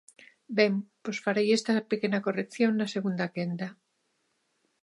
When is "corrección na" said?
2.25-2.87